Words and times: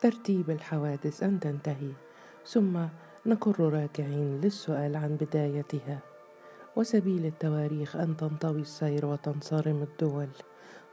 ترتيب 0.00 0.50
الحوادث 0.50 1.22
أن 1.22 1.40
تنتهي 1.40 1.92
ثم 2.46 2.78
نكر 3.26 3.60
راكعين 3.60 4.40
للسؤال 4.40 4.96
عن 4.96 5.16
بدايتها. 5.16 5.98
وسبيل 6.76 7.26
التواريخ 7.26 7.96
أن 7.96 8.16
تنطوي 8.16 8.60
السير 8.60 9.06
وتنصرم 9.06 9.82
الدول 9.82 10.28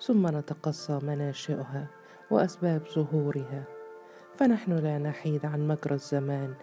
ثم 0.01 0.27
نتقصى 0.27 0.99
مناشئها 1.03 1.87
وأسباب 2.31 2.81
ظهورها. 2.95 3.63
فنحن 4.37 4.71
لا 4.71 4.97
نحيد 4.97 5.45
عن 5.45 5.67
مجرى 5.67 5.95
الزمان 5.95 6.53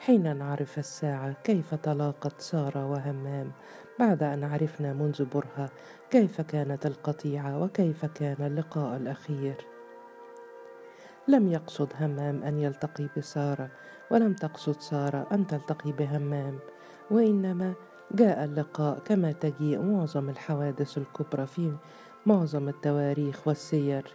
حين 0.00 0.36
نعرف 0.36 0.78
الساعة 0.78 1.32
كيف 1.44 1.74
تلاقت 1.74 2.40
سارة 2.40 2.86
وهمام 2.86 3.52
بعد 3.98 4.22
أن 4.22 4.44
عرفنا 4.44 4.92
منذ 4.92 5.24
برهة 5.24 5.70
كيف 6.10 6.40
كانت 6.40 6.86
القطيعة 6.86 7.62
وكيف 7.62 8.06
كان 8.06 8.46
اللقاء 8.46 8.96
الأخير. 8.96 9.71
لم 11.28 11.52
يقصد 11.52 11.92
همام 12.00 12.42
أن 12.42 12.58
يلتقي 12.58 13.08
بسارة 13.16 13.70
ولم 14.10 14.34
تقصد 14.34 14.80
سارة 14.80 15.26
أن 15.32 15.46
تلتقي 15.46 15.92
بهمام 15.92 16.58
وإنما 17.10 17.74
جاء 18.12 18.44
اللقاء 18.44 18.98
كما 18.98 19.32
تجيء 19.32 19.82
معظم 19.82 20.28
الحوادث 20.28 20.98
الكبرى 20.98 21.46
في 21.46 21.72
معظم 22.26 22.68
التواريخ 22.68 23.48
والسير 23.48 24.14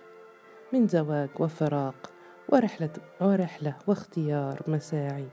من 0.73 0.87
زواج 0.87 1.29
وفراق 1.39 2.11
ورحلة, 2.49 2.89
ورحلة 3.21 3.75
واختيار 3.87 4.61
مساعي 4.67 5.27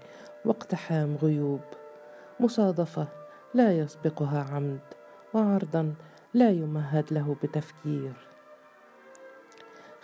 واقتحام 0.45 1.17
غيوب. 1.23 1.61
مصادفة 2.41 3.09
لا 3.55 3.79
يسبقها 3.79 4.43
عمد 4.55 4.81
وعرضا 5.35 5.95
لا 6.35 6.51
يمهد 6.51 7.13
له 7.13 7.37
بتفكير. 7.43 8.34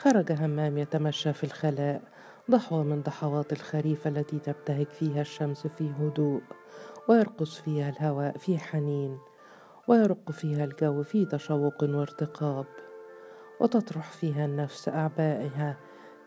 خرج 0.02 0.32
همام 0.32 0.78
يتمشى 0.78 1.32
في 1.32 1.44
الخلاء 1.44 2.02
ضحوة 2.50 2.82
من 2.82 3.02
ضحوات 3.02 3.52
الخريف 3.52 4.06
التي 4.06 4.38
تبتهج 4.38 4.86
فيها 4.86 5.20
الشمس 5.20 5.66
في 5.66 5.90
هدوء 6.00 6.42
ويرقص 7.08 7.58
فيها 7.58 7.88
الهواء 7.88 8.38
في 8.38 8.58
حنين 8.58 9.18
ويرق 9.88 10.30
فيها 10.30 10.64
الجو 10.64 11.02
في 11.02 11.26
تشوق 11.26 11.82
وارتقاب. 11.82 12.66
وتطرح 13.60 14.12
فيها 14.12 14.44
النفس 14.44 14.88
أعبائها 14.88 15.76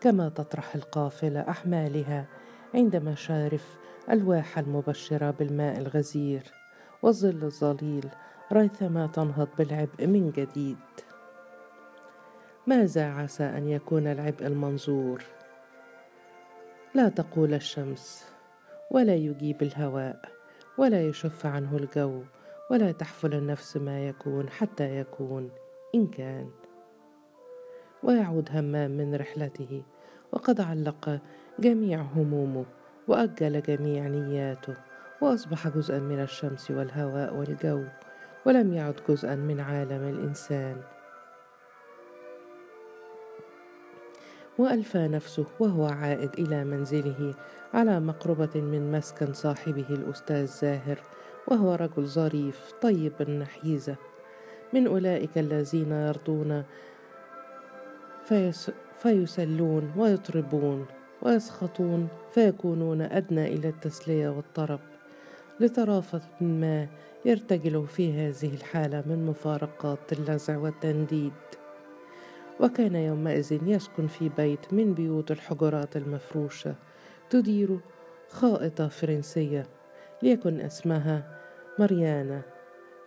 كما 0.00 0.28
تطرح 0.28 0.74
القافلة 0.74 1.40
أحمالها 1.40 2.26
عند 2.74 2.96
مشارف 2.96 3.78
ألواح 4.10 4.58
المبشرة 4.58 5.30
بالماء 5.30 5.78
الغزير 5.78 6.42
والظل 7.02 7.44
الظليل 7.44 8.08
ريثما 8.52 9.06
تنهض 9.06 9.48
بالعبء 9.58 10.06
من 10.06 10.30
جديد. 10.30 10.76
ماذا 12.66 13.10
عسى 13.10 13.44
أن 13.44 13.68
يكون 13.68 14.06
العبء 14.06 14.46
المنظور؟ 14.46 15.24
لا 16.94 17.08
تقول 17.08 17.54
الشمس 17.54 18.24
ولا 18.90 19.14
يجيب 19.14 19.62
الهواء 19.62 20.20
ولا 20.78 21.08
يشف 21.08 21.46
عنه 21.46 21.76
الجو 21.76 22.22
ولا 22.70 22.92
تحفل 22.92 23.34
النفس 23.34 23.76
ما 23.76 24.08
يكون 24.08 24.50
حتى 24.50 24.96
يكون 24.96 25.50
إن 25.94 26.06
كان. 26.06 26.50
ويعود 28.02 28.48
همام 28.52 28.90
من 28.90 29.14
رحلته 29.14 29.82
وقد 30.32 30.60
علق 30.60 31.20
جميع 31.58 32.00
همومه 32.00 32.64
وأجل 33.08 33.62
جميع 33.62 34.06
نياته 34.06 34.74
وأصبح 35.20 35.68
جزءا 35.68 35.98
من 35.98 36.20
الشمس 36.20 36.70
والهواء 36.70 37.34
والجو 37.34 37.84
ولم 38.46 38.74
يعد 38.74 38.94
جزءا 39.08 39.34
من 39.34 39.60
عالم 39.60 40.08
الإنسان. 40.08 40.93
وألفى 44.58 45.08
نفسه 45.08 45.46
وهو 45.60 45.86
عائد 45.86 46.30
إلى 46.38 46.64
منزله 46.64 47.34
على 47.74 48.00
مقربة 48.00 48.60
من 48.60 48.92
مسكن 48.92 49.32
صاحبه 49.32 49.86
الأستاذ 49.90 50.46
زاهر 50.46 50.98
وهو 51.48 51.74
رجل 51.74 52.06
ظريف 52.06 52.72
طيب 52.82 53.12
النحيزة 53.20 53.96
من 54.72 54.86
أولئك 54.86 55.38
الذين 55.38 55.92
يرضون 55.92 56.64
فيس 58.24 58.70
فيسلون 58.98 59.92
ويطربون 59.96 60.86
ويسخطون 61.22 62.08
فيكونون 62.32 63.00
أدنى 63.00 63.46
إلى 63.54 63.68
التسلية 63.68 64.28
والطرب. 64.28 64.80
لطرافة 65.60 66.20
ما 66.40 66.86
يرتجل 67.24 67.86
في 67.86 68.12
هذه 68.12 68.54
الحالة 68.54 69.02
من 69.06 69.26
مفارقات 69.26 70.12
اللزع 70.12 70.56
والتنديد. 70.56 71.32
وكان 72.60 72.94
يومئذ 72.94 73.58
يسكن 73.68 74.06
في 74.06 74.28
بيت 74.28 74.72
من 74.74 74.94
بيوت 74.94 75.30
الحجرات 75.30 75.96
المفروشة 75.96 76.74
تدير 77.30 77.80
خائطة 78.28 78.88
فرنسية 78.88 79.66
ليكن 80.22 80.60
اسمها 80.60 81.40
مريانا 81.78 82.42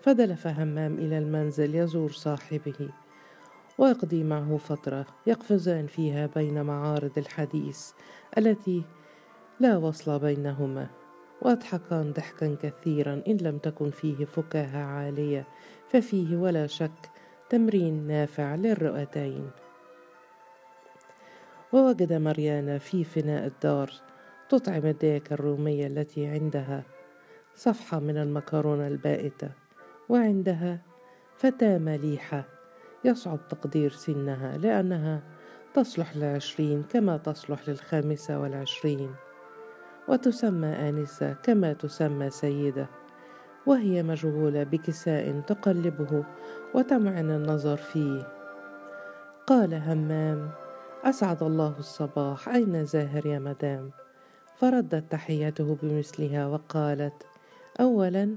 فدلف 0.01 0.47
همام 0.47 0.93
إلى 0.97 1.17
المنزل 1.17 1.75
يزور 1.75 2.11
صاحبه 2.11 2.89
ويقضي 3.77 4.23
معه 4.23 4.57
فترة 4.57 5.05
يقفزان 5.27 5.87
فيها 5.87 6.29
بين 6.35 6.61
معارض 6.61 7.17
الحديث 7.17 7.91
التي 8.37 8.83
لا 9.59 9.77
وصل 9.77 10.19
بينهما 10.19 10.87
واضحكان 11.41 12.13
ضحكا 12.13 12.55
كثيرا 12.61 13.21
إن 13.27 13.37
لم 13.41 13.57
تكن 13.57 13.89
فيه 13.89 14.25
فكاهة 14.25 14.83
عالية 14.83 15.47
ففيه 15.89 16.37
ولا 16.37 16.67
شك 16.67 17.09
تمرين 17.49 18.07
نافع 18.07 18.55
للرئتين 18.55 19.49
ووجد 21.73 22.13
مريانا 22.13 22.77
في 22.77 23.03
فناء 23.03 23.47
الدار 23.47 23.91
تطعم 24.49 24.85
الديك 24.85 25.33
الرومية 25.33 25.87
التي 25.87 26.27
عندها 26.27 26.83
صفحة 27.55 27.99
من 27.99 28.17
المكرونة 28.17 28.87
البائتة 28.87 29.49
وعندها 30.09 30.81
فتاة 31.37 31.77
مليحة 31.77 32.43
يصعب 33.03 33.47
تقدير 33.47 33.91
سنها 33.91 34.57
لأنها 34.57 35.21
تصلح 35.73 36.17
للعشرين 36.17 36.83
كما 36.83 37.17
تصلح 37.17 37.69
للخامسة 37.69 38.39
والعشرين 38.39 39.15
وتسمى 40.07 40.67
آنسة 40.67 41.33
كما 41.33 41.73
تسمى 41.73 42.29
سيدة. 42.29 42.87
وهي 43.67 44.03
مشغولة 44.03 44.63
بكساء 44.63 45.39
تقلبه 45.39 46.23
وتمعن 46.73 47.31
النظر 47.31 47.77
فيه. 47.77 48.27
قال 49.47 49.73
همام 49.73 50.49
أسعد 51.03 51.43
الله 51.43 51.75
الصباح 51.79 52.49
أين 52.49 52.85
زاهر 52.85 53.25
يا 53.25 53.39
مدام؟ 53.39 53.91
فردت 54.55 55.11
تحيته 55.11 55.77
بمثلها 55.81 56.47
وقالت 56.47 57.23
أولا 57.79 58.35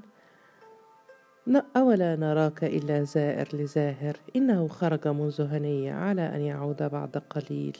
أولا 1.76 2.16
نراك 2.16 2.64
إلا 2.64 3.02
زائر 3.02 3.48
لزاهر 3.52 4.16
إنه 4.36 4.68
خرج 4.68 5.08
منذ 5.08 5.42
هنية 5.42 5.92
على 5.92 6.22
أن 6.22 6.40
يعود 6.40 6.82
بعد 6.82 7.22
قليل. 7.30 7.78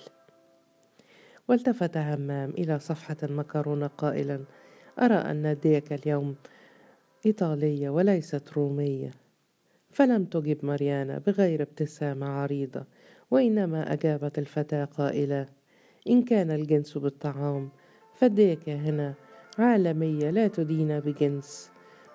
والتفت 1.49 1.97
همام 1.97 2.51
إلى 2.51 2.79
صفحة 2.79 3.17
المكرونة 3.23 3.87
قائلا 3.87 4.41
أرى 4.99 5.15
أن 5.15 5.59
ديك 5.63 5.93
اليوم 5.93 6.35
إيطالية 7.27 7.91
وليست 7.91 8.53
رومية. 8.53 9.11
فلم 9.91 10.25
تجب 10.25 10.65
مريانا 10.65 11.19
بغير 11.19 11.63
ابتسامة 11.63 12.27
عريضة 12.27 12.85
وإنما 13.31 13.93
أجابت 13.93 14.39
الفتاة 14.39 14.85
قائلة 14.85 15.47
إن 16.09 16.23
كان 16.23 16.51
الجنس 16.51 16.99
بالطعام 16.99 17.69
فالديكة 18.15 18.75
هنا 18.75 19.15
عالمية 19.59 20.31
لا 20.31 20.49
تدين 20.49 21.01
بجنس. 21.01 21.71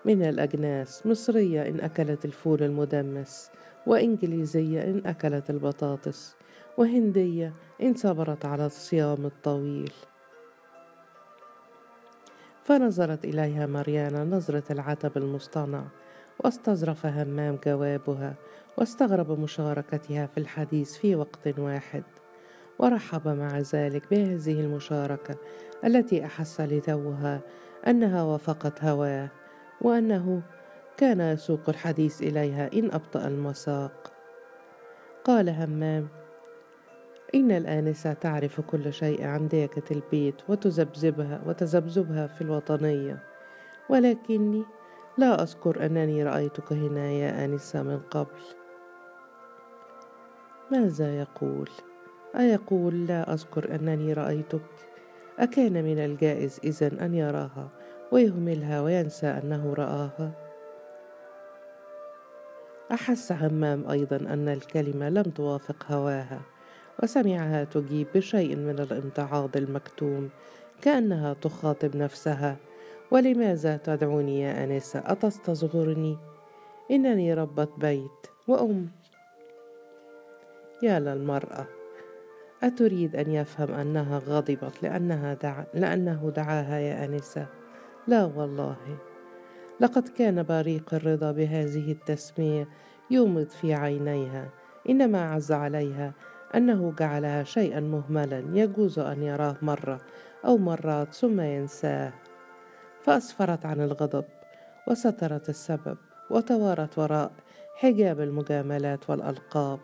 من 0.05 0.23
الأجناس 0.23 1.05
مصرية 1.05 1.61
إن 1.67 1.79
أكلت 1.79 2.25
الفول 2.25 2.63
المدمس 2.63 3.51
وإنجليزية 3.87 4.83
إن 4.83 5.01
أكلت 5.05 5.49
البطاطس 5.49 6.35
وهندية 6.77 7.53
إن 7.81 7.93
صبرت 7.95 8.45
على 8.45 8.65
الصيام 8.65 9.25
الطويل. 9.25 9.91
فنظرت 12.65 13.25
إليها 13.25 13.65
مريانا 13.65 14.23
نظرة 14.23 14.63
العتب 14.71 15.17
المصطنع 15.17 15.83
واستظرف 16.39 17.05
همام 17.05 17.59
جوابها 17.65 18.35
واستغرب 18.77 19.39
مشاركتها 19.39 20.25
في 20.25 20.37
الحديث 20.37 20.97
في 20.97 21.15
وقت 21.15 21.59
واحد. 21.59 22.03
ورحب 22.79 23.27
مع 23.27 23.59
ذلك 23.59 24.09
بهذه 24.11 24.59
المشاركة 24.59 25.35
التي 25.85 26.25
أحس 26.25 26.61
لتوها 26.61 27.41
أنها 27.87 28.23
وافقت 28.23 28.83
هواه 28.83 29.29
وأنه 29.81 30.41
كان 30.97 31.21
يسوق 31.21 31.69
الحديث 31.69 32.21
إليها 32.21 32.69
إن 32.73 32.91
أبطأ 32.91 33.27
المساق. 33.27 34.11
قال 35.23 35.49
همام 35.49 36.07
إن 37.35 37.51
الآنسة 37.51 38.13
تعرف 38.13 38.61
كل 38.61 38.93
شيء 38.93 39.25
عن 39.25 39.47
ديكة 39.47 39.93
البيت 39.93 40.35
وتذبذبها 40.49 41.41
وتذبذبها 41.45 42.27
في 42.27 42.41
الوطنية. 42.41 43.23
ولكني 43.89 44.63
لا 45.17 45.41
أذكر 45.43 45.85
أنني 45.85 46.23
رأيتك 46.23 46.73
هنا 46.73 47.11
يا 47.11 47.45
آنسة 47.45 47.83
من 47.83 47.99
قبل. 47.99 48.41
ماذا 50.71 51.19
يقول؟ 51.19 51.69
أيقول 52.39 53.07
لا 53.07 53.33
أذكر 53.33 53.75
أنني 53.75 54.13
رأيتك. 54.13 54.61
أكان 55.39 55.83
من 55.83 55.99
الجائز 55.99 56.59
إذن 56.63 56.99
أن 56.99 57.13
يراها 57.13 57.69
ويهملها 58.11 58.81
وينسى 58.81 59.27
أنه 59.27 59.73
رآها؟ 59.73 60.31
أحس 62.91 63.31
همام 63.31 63.89
أيضا 63.89 64.15
أن 64.15 64.47
الكلمة 64.47 65.09
لم 65.09 65.23
توافق 65.23 65.85
هواها. 65.91 66.54
وسمعها 67.03 67.63
تجيب 67.63 68.07
بشيء 68.15 68.55
من 68.55 68.79
الامتعاض 68.79 69.57
المكتوم 69.57 70.29
كأنها 70.81 71.33
تخاطب 71.33 71.95
نفسها. 71.95 72.57
ولماذا 73.11 73.77
تدعوني 73.77 74.41
يا 74.41 74.63
أنسة؟ 74.63 75.03
أتستصغرني 75.05 76.17
إنني 76.91 77.33
ربة 77.33 77.67
بيت 77.77 78.27
وأم. 78.47 78.89
يا 80.83 80.99
للمرأة 80.99 81.67
أتريد 82.63 83.15
أن 83.15 83.31
يفهم 83.31 83.71
أنها 83.71 84.19
غضبت 84.19 84.83
لأنها 84.83 85.33
دع... 85.33 85.63
لأنه 85.73 86.31
دعاها 86.35 86.79
يا 86.79 87.05
أنسة؟ 87.05 87.47
لا 88.07 88.25
والله. 88.25 88.77
لقد 89.79 90.07
كان 90.07 90.43
بريق 90.43 90.93
الرضا 90.93 91.31
بهذه 91.31 91.91
التسمية 91.91 92.67
يومض 93.11 93.49
في 93.49 93.73
عينيها 93.73 94.49
إنما 94.89 95.31
عز 95.31 95.51
عليها 95.51 96.13
أنه 96.55 96.93
جعلها 96.99 97.43
شيئا 97.43 97.79
مهملا 97.79 98.43
يجوز 98.53 98.99
أن 98.99 99.23
يراه 99.23 99.55
مرة 99.61 100.01
أو 100.45 100.57
مرات 100.57 101.13
ثم 101.13 101.41
ينساه 101.41 102.13
فأسفرت 103.03 103.65
عن 103.65 103.81
الغضب 103.81 104.25
وسترت 104.87 105.49
السبب 105.49 105.97
وتوارت 106.29 106.97
وراء 106.97 107.31
حجاب 107.75 108.21
المجاملات 108.21 109.09
والألقاب 109.09 109.79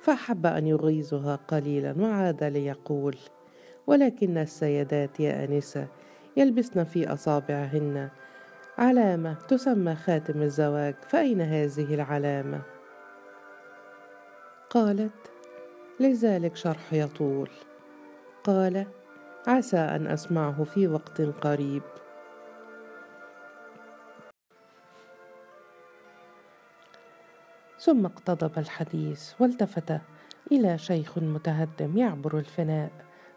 فأحب 0.00 0.46
أن 0.46 0.66
يغيظها 0.66 1.36
قليلا 1.36 1.94
وعاد 1.98 2.44
ليقول 2.44 3.16
ولكن 3.86 4.38
السيدات 4.38 5.20
يا 5.20 5.44
أنسة 5.44 5.86
يلبسن 6.36 6.84
في 6.84 7.12
أصابعهن 7.12 8.10
علامة 8.78 9.34
تسمى 9.34 9.94
خاتم 9.94 10.42
الزواج 10.42 10.94
فأين 11.08 11.40
هذه 11.40 11.94
العلامة؟ 11.94 12.71
قالت 14.72 15.30
لذلك 16.00 16.56
شرح 16.56 16.92
يطول 16.92 17.50
قال 18.44 18.86
عسى 19.46 19.76
أن 19.76 20.06
أسمعه 20.06 20.64
في 20.64 20.88
وقت 20.88 21.20
قريب. 21.20 21.82
ثم 27.78 28.06
اقتضب 28.06 28.58
الحديث 28.58 29.32
والتفت 29.40 30.00
إلى 30.52 30.78
شيخ 30.78 31.18
متهدم 31.18 31.96
يعبر 31.96 32.38
الفناء 32.38 32.90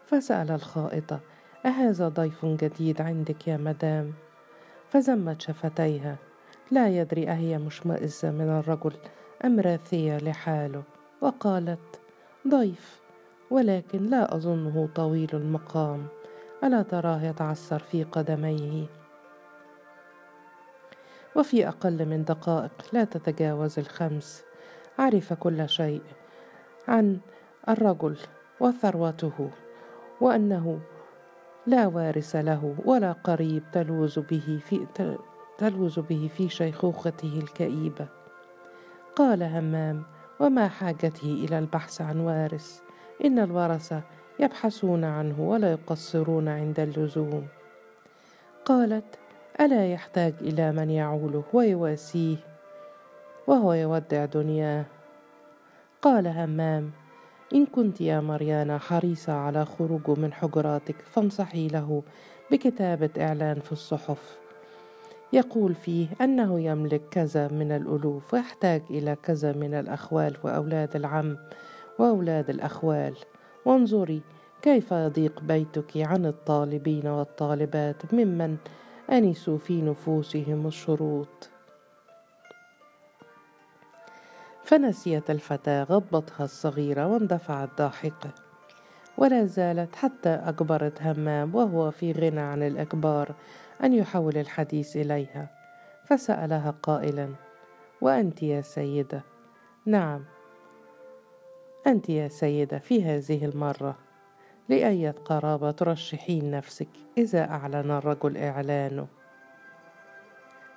فسأل 0.06 0.50
الخائطه 0.50 1.20
أهذا 1.66 2.08
ضيف 2.08 2.46
جديد 2.46 3.00
عندك 3.00 3.48
يا 3.48 3.56
مدام؟ 3.56 4.12
فزمت 4.90 5.40
شفتيها. 5.40 6.16
لا 6.70 6.88
يدري 6.88 7.28
أهي 7.30 7.58
مشمئزة 7.58 8.30
من 8.30 8.48
الرجل 8.48 8.92
ام 9.44 9.60
راثيه 9.60 10.18
لحاله. 10.18 10.95
وقالت 11.20 12.00
ضيف 12.48 13.00
ولكن 13.50 14.06
لا 14.06 14.36
أظنه 14.36 14.88
طويل 14.94 15.30
المقام. 15.32 16.06
ألا 16.64 16.82
تراه 16.82 17.22
يتعثر 17.22 17.78
في 17.78 18.04
قدميه. 18.04 18.86
وفي 21.36 21.68
أقل 21.68 22.06
من 22.06 22.24
دقائق 22.24 22.72
لا 22.92 23.04
تتجاوز 23.04 23.78
الخمس. 23.78 24.44
عرف 24.98 25.32
كل 25.32 25.68
شيء 25.68 26.02
عن 26.88 27.18
الرجل 27.68 28.16
وثروته 28.60 29.50
وأنه 30.20 30.80
لا 31.66 31.86
وارث 31.86 32.36
له 32.36 32.76
ولا 32.84 33.12
قريب 33.12 33.62
تلوذ 33.72 34.20
به 34.20 34.60
في 34.64 34.86
تلوذ 35.58 36.00
به 36.02 36.30
في 36.36 36.48
شيخوخته 36.48 37.38
الكئيبة. 37.42 38.08
قال 39.16 39.42
همام 39.42 40.15
وما 40.40 40.68
حاجته 40.68 41.44
إلى 41.44 41.58
البحث 41.58 42.00
عن 42.00 42.20
وارث. 42.20 42.80
إن 43.24 43.38
الورثة 43.38 44.02
يبحثون 44.40 45.04
عنه 45.04 45.40
ولا 45.40 45.72
يقصرون 45.72 46.48
عند 46.48 46.80
اللزوم. 46.80 47.46
قالت 48.64 49.18
ألا 49.60 49.92
يحتاج 49.92 50.34
إلى 50.40 50.72
من 50.72 50.90
يعوله 50.90 51.44
ويواسيه 51.52 52.36
وهو 53.46 53.72
يودع 53.72 54.24
دنياه؟ 54.24 54.84
قال 56.02 56.26
همام 56.26 56.90
إن 57.54 57.66
كنت 57.66 58.00
يا 58.00 58.20
مريانا 58.20 58.78
حريصة 58.78 59.32
على 59.32 59.64
خروجه 59.64 60.14
من 60.14 60.32
حجراتك 60.32 60.96
فانصحي 61.00 61.68
له 61.68 62.02
بكتابة 62.50 63.10
إعلان 63.18 63.60
في 63.60 63.72
الصحف. 63.72 64.45
يقول 65.32 65.74
فيه 65.74 66.08
أنه 66.20 66.60
يملك 66.60 67.02
كذا 67.10 67.48
من 67.48 67.72
الألوف 67.72 68.34
ويحتاج 68.34 68.82
إلى 68.90 69.16
كذا 69.22 69.52
من 69.52 69.74
الأخوال 69.74 70.36
وأولاد 70.42 70.96
العم 70.96 71.36
وأولاد 71.98 72.50
الأخوال. 72.50 73.14
وانظري 73.64 74.22
كيف 74.62 74.92
يضيق 74.92 75.40
بيتك 75.40 75.96
عن 75.96 76.26
الطالبين 76.26 77.06
والطالبات 77.06 78.14
ممن 78.14 78.56
أنسوا 79.12 79.58
في 79.58 79.82
نفوسهم 79.82 80.66
الشروط. 80.66 81.50
فنسيت 84.64 85.30
الفتاة 85.30 85.82
غضبتها 85.82 86.44
الصغيرة 86.44 87.06
واندفعت 87.06 87.68
ضاحكة 87.78 88.30
ولا 89.18 89.44
زالت 89.44 89.96
حتى 89.96 90.28
أجبرت 90.28 91.02
همام 91.02 91.54
وهو 91.54 91.90
في 91.90 92.12
غنى 92.12 92.40
عن 92.40 92.62
الإجبار 92.62 93.34
أن 93.84 93.92
يحول 93.92 94.36
الحديث 94.36 94.96
إليها. 94.96 95.50
فسألها 96.04 96.70
قائلا 96.82 97.28
وأنت 98.00 98.42
يا 98.42 98.60
سيدة؟ 98.60 99.22
نعم. 99.86 100.24
أنت 101.86 102.08
يا 102.08 102.28
سيدة 102.28 102.78
في 102.78 103.04
هذه 103.04 103.44
المرة. 103.44 103.96
لأية 104.68 105.14
قرابة 105.24 105.70
ترشحين 105.70 106.50
نفسك 106.50 106.88
إذا 107.18 107.50
أعلن 107.50 107.90
الرجل 107.90 108.36
إعلانه. 108.36 109.06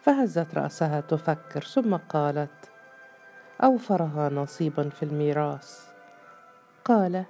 فهزت 0.01 0.55
رأسها 0.55 1.01
تفكر 1.01 1.61
ثم 1.61 1.95
قالت 1.95 2.71
أوفرها 3.63 4.29
نصيبا 4.29 4.89
في 4.89 5.03
الميراث. 5.03 5.89
قال 6.85 7.25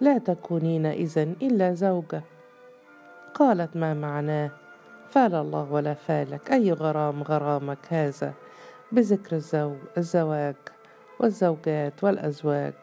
لا 0.00 0.18
تكونين 0.18 0.86
إذن 0.86 1.36
إلا 1.42 1.74
زوجة. 1.74 2.22
قالت 3.34 3.76
ما 3.76 3.94
معناه؟ 3.94 4.61
فال 5.12 5.34
الله 5.34 5.72
ولا 5.72 5.94
فالك 5.94 6.52
أي 6.52 6.72
غرام 6.72 7.22
غرامك 7.22 7.78
هذا. 7.88 8.32
بذكر 8.92 9.36
الزو 9.36 9.74
الزواج 9.98 10.54
والزوجات 11.20 12.04
والأزواج. 12.04 12.74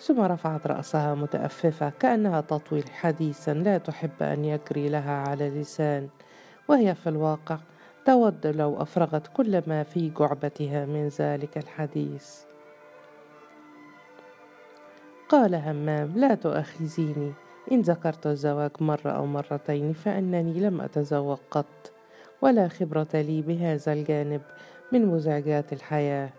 ثم 0.00 0.20
رفعت 0.20 0.66
رأسها 0.66 1.14
متأففة 1.14 1.90
كأنها 1.90 2.40
تطوي 2.40 2.82
حديثا 2.90 3.54
لا 3.54 3.78
تحب 3.78 4.22
أن 4.22 4.44
يجري 4.44 4.88
لها 4.88 5.28
على 5.28 5.50
لسان. 5.50 6.08
وهي 6.68 6.94
في 6.94 7.08
الواقع 7.08 7.58
تود 8.04 8.46
لو 8.46 8.82
أفرغت 8.82 9.26
كل 9.26 9.62
ما 9.66 9.82
في 9.82 10.10
جعبتها 10.10 10.86
من 10.86 11.08
ذلك 11.08 11.58
الحديث. 11.58 12.40
قال 15.28 15.54
همام 15.54 16.12
لا 16.16 16.34
تؤاخذيني. 16.34 17.32
إن 17.72 17.80
ذكرت 17.80 18.26
الزواج 18.26 18.70
مرة 18.80 19.10
أو 19.10 19.26
مرتين 19.26 19.92
فإنني 19.92 20.60
لم 20.60 20.80
أتزوج 20.80 21.38
قط 21.50 21.92
ولا 22.42 22.68
خبرة 22.68 23.08
لي 23.14 23.42
بهذا 23.42 23.92
الجانب 23.92 24.42
من 24.92 25.06
مزعجات 25.06 25.72
الحياة. 25.72 26.30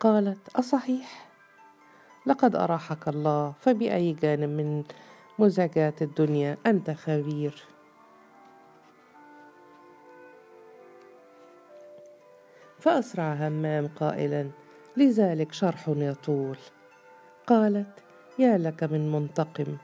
قالت 0.00 0.48
أصحيح. 0.56 1.28
لقد 2.26 2.56
أراحك 2.56 3.08
الله 3.08 3.54
فبأي 3.60 4.12
جانب 4.12 4.48
من 4.48 4.84
مزعجات 5.38 6.02
الدنيا 6.02 6.56
أنت 6.66 6.90
خبير؟ 6.90 7.64
فأسرع 12.78 13.34
همام 13.34 13.88
قائلا 13.88 14.50
لذلك 14.96 15.52
شرح 15.52 15.88
يطول. 15.88 16.58
قالت 17.46 18.00
يا 18.38 18.58
لك 18.58 18.84
من 18.84 19.12
منتقم 19.12 19.76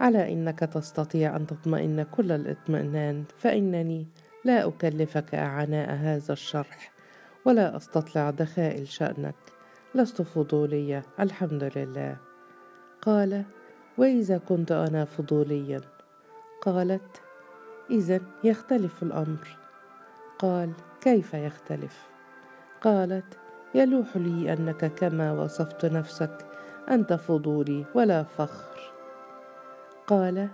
على 0.00 0.32
إنك 0.32 0.58
تستطيع 0.58 1.36
أن 1.36 1.46
تطمئن 1.46 2.02
كل 2.02 2.32
الاطمئنان 2.32 3.24
فإنني 3.38 4.06
لا 4.44 4.68
أكلفك 4.68 5.34
عناء 5.34 5.94
هذا 5.94 6.32
الشرح 6.32 6.92
ولا 7.44 7.76
أستطلع 7.76 8.30
دخائل 8.30 8.88
شأنك. 8.88 9.34
لست 9.94 10.22
فضولية 10.22 11.02
الحمد 11.20 11.72
لله. 11.76 12.16
قال 13.02 13.44
وإذا 13.98 14.38
كنت 14.38 14.72
أنا 14.72 15.04
فضوليا؟ 15.04 15.80
قالت 16.60 17.22
اذا 17.90 18.20
يختلف 18.44 19.02
الأمر. 19.02 19.56
قال 20.38 20.72
كيف 21.00 21.34
يختلف؟ 21.34 22.06
قالت 22.80 23.38
يلوح 23.74 24.16
لي 24.16 24.52
أنك 24.52 24.94
كما 24.94 25.32
وصفت 25.32 25.84
نفسك 25.84 26.46
أنت 26.90 27.12
فضولي 27.12 27.84
ولا 27.94 28.22
فخر. 28.22 28.75
قال 30.06 30.48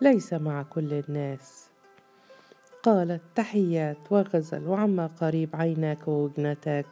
ليس 0.00 0.32
مع 0.32 0.62
كل 0.62 0.92
الناس. 0.92 1.70
قالت 2.82 3.22
تحيات 3.34 4.12
وغزل 4.12 4.68
وعما 4.68 5.06
قريب 5.06 5.56
عيناك 5.56 6.08
ووجنتاك 6.08 6.86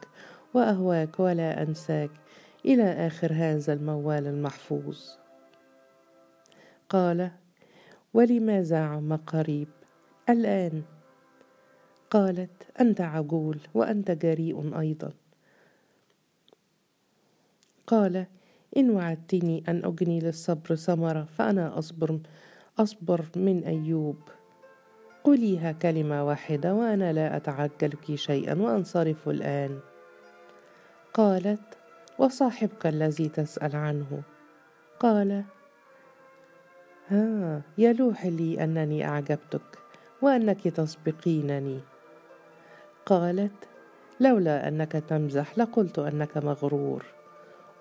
وأهواك 0.53 1.19
ولا 1.19 1.61
أنساك 1.61 2.11
إلى 2.65 2.83
آخر 2.83 3.33
هذا 3.33 3.73
الموال 3.73 4.27
المحفوظ. 4.27 4.99
قال 6.89 7.31
ولماذا 8.13 8.79
عم 8.79 9.15
قريب؟ 9.15 9.67
الآن. 10.29 10.83
قالت 12.09 12.63
أنت 12.81 13.01
عجول 13.01 13.59
وأنت 13.73 14.11
جريء 14.11 14.79
أيضا. 14.79 15.11
قال 17.87 18.25
إن 18.77 18.89
وعدتني 18.89 19.63
أن 19.67 19.81
أجني 19.85 20.19
للصبر 20.19 20.75
ثمرة 20.75 21.23
فأنا 21.37 21.79
أصبر 21.79 22.19
أصبر 22.79 23.25
من 23.35 23.63
أيوب. 23.63 24.17
قوليها 25.23 25.71
كلمة 25.71 26.27
واحدة 26.27 26.73
وأنا 26.73 27.13
لا 27.13 27.37
أتعجلك 27.37 28.15
شيئا 28.15 28.55
وأنصرف 28.55 29.29
الآن. 29.29 29.79
قالت 31.13 31.77
وصاحبك 32.19 32.87
الذي 32.87 33.29
تسأل 33.29 33.75
عنه. 33.75 34.21
قال 34.99 35.43
ها 37.07 37.61
يلوح 37.77 38.25
لي 38.25 38.63
أنني 38.63 39.07
أعجبتك 39.07 39.79
وأنك 40.21 40.67
تسبقينني. 40.67 41.79
قالت 43.05 43.67
لولا 44.19 44.67
أنك 44.67 44.91
تمزح 44.91 45.57
لقلت 45.57 45.99
أنك 45.99 46.37
مغرور. 46.37 47.18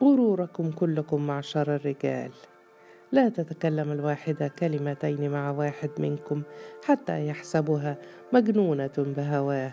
غروركم 0.03 0.71
كلكم 0.71 1.27
معشر 1.27 1.75
الرجال. 1.75 2.31
لا 3.13 3.29
تتكلم 3.29 3.93
الواحدة 3.93 4.49
كلمتين 4.49 5.31
مع 5.31 5.51
واحد 5.51 5.91
منكم 5.99 6.43
حتى 6.85 7.27
يحسبها 7.27 7.97
مجنونة 8.33 8.91
بهواه. 8.99 9.73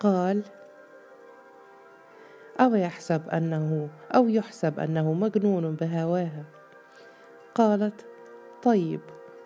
قال 0.00 0.42
أو 2.60 2.74
يحسب 2.74 3.28
أنه 3.28 3.88
أو 4.14 4.28
يحسب 4.28 4.80
أنه 4.80 5.12
مجنون 5.12 5.74
بهواها 5.74 6.44
قالت 7.54 8.06
طيب 8.62 9.00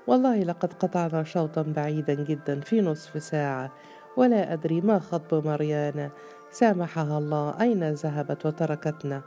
والله 0.07 0.43
لقد 0.43 0.73
قطعنا 0.73 1.25
شوطا 1.25 1.63
بعيدا 1.63 2.15
جدا 2.15 2.61
في 2.61 2.81
نصف 2.81 3.23
ساعة 3.23 3.73
ولا 4.17 4.53
أدري 4.53 4.81
ما 4.81 4.99
خطب 4.99 5.47
مريانا. 5.47 6.11
سامحها 6.51 7.19
الله. 7.19 7.61
أين 7.61 7.93
ذهبت 7.93 8.47
وتركتنا؟ 8.47 9.23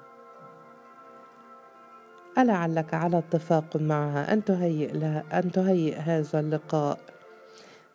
ألعلك 2.37 2.93
على 2.93 3.17
اتفاق 3.17 3.77
معها 3.77 4.33
أن 4.33 4.43
تهيئ 4.43 4.91
لها 4.93 5.23
أن 5.33 5.51
تهيئ 5.51 5.95
هذا 5.95 6.39
اللقاء. 6.39 6.99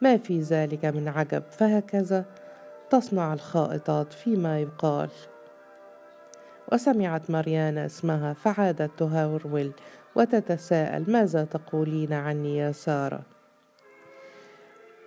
ما 0.00 0.16
في 0.16 0.40
ذلك 0.40 0.84
من 0.84 1.08
عجب 1.08 1.42
فهكذا 1.50 2.24
تصنع 2.90 3.34
الخائطات 3.34 4.12
فيما 4.12 4.60
يقال. 4.60 5.10
وسمعت 6.72 7.30
مريانا 7.30 7.86
اسمها 7.86 8.32
فعادت 8.32 8.90
تهرول 8.98 9.72
وتتساءل 10.14 11.12
ماذا 11.12 11.44
تقولين 11.44 12.12
عني 12.12 12.56
يا 12.56 12.72
سارة؟ 12.72 13.20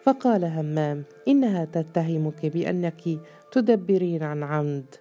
فقال 0.03 0.45
همام 0.45 1.03
إنها 1.27 1.65
تتهمك 1.65 2.45
بأنك 2.45 3.19
تدبرين 3.51 4.23
عن 4.23 4.43
عمد 4.43 4.95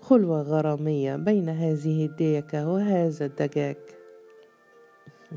خلوة 0.00 0.42
غرامية 0.42 1.16
بين 1.16 1.48
هذه 1.48 2.06
الديكه 2.06 2.68
وهذا 2.68 3.26
الدجاج. 3.26 3.76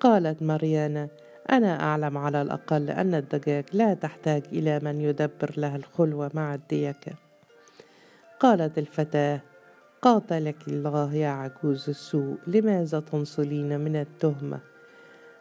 قالت 0.00 0.42
مريانا 0.42 1.08
أنا 1.50 1.82
أعلم 1.82 2.18
على 2.18 2.42
الأقل 2.42 2.90
أن 2.90 3.14
الدجاج 3.14 3.64
لا 3.72 3.94
تحتاج 3.94 4.42
إلى 4.52 4.80
من 4.80 5.00
يدبر 5.00 5.54
لها 5.56 5.76
الخلوة 5.76 6.30
مع 6.34 6.54
الديكه 6.54 7.12
قالت 8.40 8.78
الفتاة 8.78 9.40
قاتلك 10.02 10.68
الله 10.68 11.14
يا 11.14 11.28
عجوز 11.28 11.88
السوء 11.88 12.36
لماذا 12.46 13.00
تنصلين 13.00 13.80
من 13.80 13.96
التهمة؟ 13.96 14.60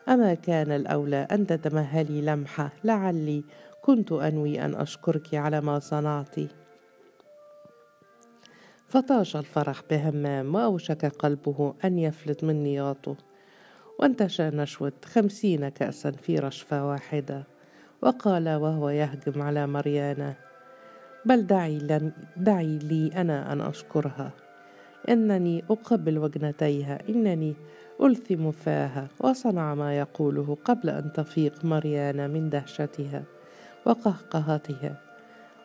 أما 0.10 0.34
كان 0.34 0.72
الأولى 0.72 1.28
أن 1.32 1.48
تتمهلي 1.48 2.22
لمحة 2.22 2.70
لعلي 2.84 3.44
كنت 3.86 4.12
أنوي 4.12 4.66
أن 4.66 4.76
أشكرك 4.76 5.36
على 5.36 5.62
ما 5.62 5.80
صنعت. 5.80 6.36
فطاش 8.88 9.36
الفرح 9.36 9.82
بهمام 9.90 10.56
وأوشك 10.56 11.06
قلبه 11.06 11.74
أن 11.86 12.00
يفلت 12.00 12.44
من 12.44 12.64
نياطه 12.64 13.16
وانتشى 14.00 14.50
نشوة 14.50 14.94
خمسين 15.06 15.70
كأسا 15.70 16.12
في 16.12 16.36
رشفة 16.36 16.88
واحدة 16.88 17.44
وقال 18.02 18.50
وهو 18.50 18.90
يهجم 18.90 19.42
على 19.42 19.68
مريانة 19.68 20.36
بل 21.26 21.48
دعي, 21.48 21.78
لن 21.78 22.12
دعي 22.38 22.78
لي 22.78 23.12
أنا 23.16 23.54
أن 23.54 23.62
أشكرها. 23.62 24.32
إنني 25.10 25.64
أقبل 25.70 26.18
وجنتيها 26.18 27.00
إنني 27.10 27.56
ألثم 28.02 28.52
فاها 28.52 29.08
وصنع 29.20 29.76
ما 29.76 29.98
يقوله 29.98 30.58
قبل 30.66 30.90
أن 30.90 31.14
تفيق 31.14 31.66
مريانا 31.66 32.28
من 32.28 32.50
دهشتها. 32.50 33.24
وقهقهتها 33.86 34.96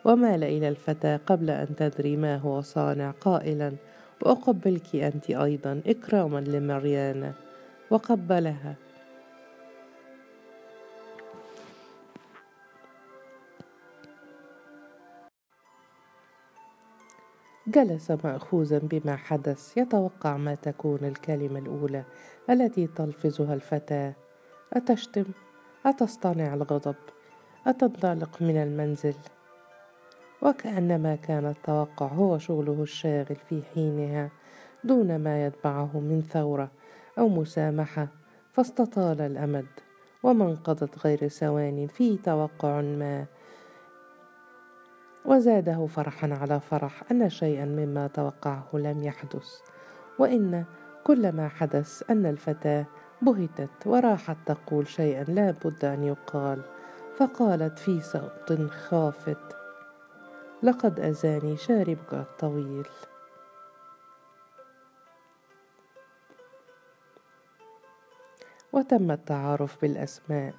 ومال 0.05 0.43
إلى 0.43 0.67
الفتاة 0.67 1.19
قبل 1.25 1.49
أن 1.49 1.75
تدري 1.75 2.17
ما 2.17 2.37
هو 2.37 2.61
صانع 2.61 3.11
قائلا 3.11 3.73
وأقبلك 4.21 4.95
أنت 4.95 5.29
أيضا 5.29 5.81
إكراما 5.87 6.39
لمريانا. 6.39 7.33
وقبلها. 7.91 8.75
جلس 17.67 18.11
ماخوذا 18.11 18.79
بما 18.79 19.15
حدث 19.15 19.77
يتوقع 19.77 20.37
ما 20.37 20.55
تكون 20.55 20.99
الكلمة 21.03 21.59
الأولى 21.59 22.03
التي 22.49 22.87
تلفظها 22.87 23.53
الفتاة. 23.53 24.13
أتشتم؟ 24.73 25.25
أتصطنع 25.85 26.53
الغضب؟ 26.53 26.95
اتنطلق 27.67 28.41
من 28.41 28.57
المنزل؟ 28.57 29.15
وكأنما 30.41 31.15
كان 31.15 31.45
التوقع 31.45 32.07
هو 32.07 32.37
شغله 32.37 32.83
الشاغل 32.83 33.35
في 33.35 33.61
حينها 33.73 34.29
دون 34.83 35.15
ما 35.19 35.45
يتبعه 35.45 35.99
من 35.99 36.21
ثورة 36.21 36.71
أو 37.17 37.29
مسامحة 37.29 38.07
فاستطال 38.53 39.21
الأمد 39.21 39.65
وما 40.23 40.45
انقضت 40.45 41.05
غير 41.05 41.27
ثوان 41.27 41.87
في 41.87 42.17
توقع 42.17 42.81
ما. 42.81 43.25
وزاده 45.25 45.85
فرحا 45.85 46.33
على 46.33 46.59
فرح 46.59 47.11
أن 47.11 47.29
شيئا 47.29 47.65
مما 47.65 48.07
توقعه 48.07 48.67
لم 48.73 49.03
يحدث 49.03 49.59
وإن 50.19 50.63
كل 51.03 51.31
ما 51.31 51.47
حدث 51.47 52.03
أن 52.09 52.25
الفتاة 52.25 52.85
بهتت 53.21 53.69
وراحت 53.85 54.37
تقول 54.45 54.87
شيئا 54.87 55.23
لا 55.23 55.51
بد 55.51 55.85
أن 55.85 56.03
يقال. 56.03 56.61
فقالت 57.19 57.79
في 57.79 58.01
صوت 58.01 58.71
خافت 58.71 59.55
لقد 60.63 60.99
اذاني 60.99 61.57
شاربك 61.57 62.13
الطويل. 62.13 62.87
وتم 68.73 69.11
التعارف 69.11 69.81
بالأسماء 69.81 70.53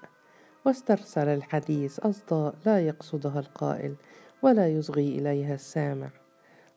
واسترسل 0.67 1.29
الحديث 1.29 2.01
أصداء 2.01 2.55
لا 2.67 2.87
يقصدها 2.87 3.41
القائل 3.41 3.95
ولا 4.43 4.69
يصغي 4.69 5.19
إليها 5.19 5.55
السامع. 5.55 6.11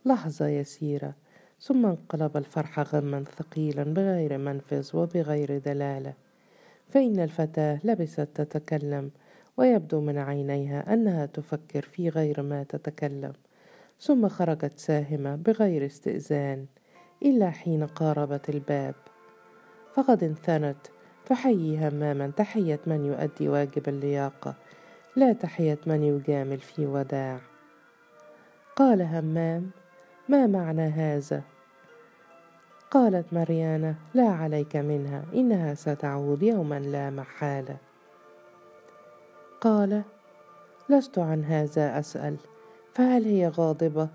لحظة 0.05 0.47
يسيرة 0.47 1.13
ثم 1.61 1.85
انقلب 1.85 2.37
الفرح 2.37 2.79
غما 2.79 3.23
ثقيلا 3.23 3.83
بغير 3.83 4.37
منفذ 4.37 4.97
وبغير 4.97 5.57
دلالة. 5.57 6.13
فإن 6.89 7.19
الفتاة 7.19 7.79
لبست 7.83 8.21
تتكلم 8.21 9.11
ويبدو 9.57 10.01
من 10.01 10.17
عينيها 10.17 10.93
أنها 10.93 11.25
تفكر 11.25 11.81
في 11.81 12.09
غير 12.09 12.41
ما 12.41 12.63
تتكلم 12.63 13.33
ثم 13.99 14.29
خرجت 14.29 14.79
ساهمة 14.79 15.35
بغير 15.35 15.85
استئذان 15.85 16.65
إلا 17.25 17.49
حين 17.49 17.85
قاربت 17.85 18.49
الباب. 18.49 18.95
فقد 19.93 20.23
انثنت 20.23 20.77
تحيي 21.25 21.87
هماما 21.87 22.31
تحية 22.37 22.79
من 22.87 23.05
يؤدي 23.05 23.49
واجب 23.49 23.89
اللياقة 23.89 24.55
لا 25.15 25.33
تحية 25.33 25.79
من 25.85 26.03
يجامل 26.03 26.59
في 26.59 26.85
وداع. 26.85 27.39
قال 28.75 29.01
همام 29.01 29.69
ما 30.29 30.47
معنى 30.47 30.81
هذا؟ 30.81 31.41
قالت 32.91 33.33
مريانة 33.33 33.95
لا 34.13 34.27
عليك 34.27 34.75
منها 34.75 35.25
إنها 35.33 35.73
ستعود 35.73 36.43
يوما 36.43 36.79
لا 36.79 37.09
محالة. 37.09 37.77
قال 39.63 40.03
لست 40.89 41.19
عن 41.19 41.43
هذا 41.43 41.99
أسأل 41.99 42.35
فهل 42.93 43.25
هي 43.25 43.47
غاضبة؟ 43.47 44.09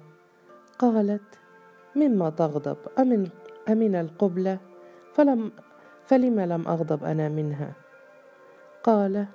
قالت 0.79 1.39
مما 1.97 2.31
تغضب 2.31 2.77
أمن, 2.99 3.29
أمن 3.69 3.95
القبلة 3.95 4.59
فلم 5.13 5.53
فلم 6.05 6.41
لم 6.41 6.69
أغضب 6.69 7.05
أنا 7.05 7.29
منها 7.29 7.73
قال 8.83 9.27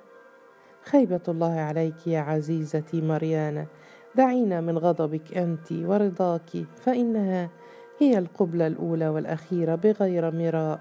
خيبة 0.84 1.20
الله 1.28 1.60
عليك 1.60 2.06
يا 2.06 2.20
عزيزتي 2.20 3.00
مريانة 3.00 3.66
دعينا 4.14 4.60
من 4.60 4.78
غضبك 4.78 5.36
أنت 5.36 5.72
ورضاك 5.72 6.50
فإنها 6.76 7.50
هي 7.98 8.18
القبلة 8.18 8.66
الأولى 8.66 9.08
والأخيرة 9.08 9.74
بغير 9.74 10.30
مراء 10.30 10.80